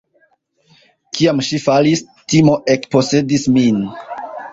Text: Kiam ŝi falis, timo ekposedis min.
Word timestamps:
Kiam 1.17 1.43
ŝi 1.47 1.59
falis, 1.65 2.01
timo 2.33 2.55
ekposedis 2.77 3.47
min. 3.59 3.79